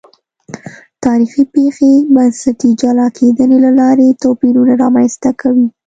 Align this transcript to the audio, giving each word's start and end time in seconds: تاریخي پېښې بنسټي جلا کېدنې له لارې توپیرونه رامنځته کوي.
تاریخي 1.05 1.43
پېښې 1.53 1.91
بنسټي 2.15 2.71
جلا 2.81 3.07
کېدنې 3.17 3.57
له 3.65 3.71
لارې 3.79 4.17
توپیرونه 4.23 4.73
رامنځته 4.83 5.29
کوي. 5.41 5.67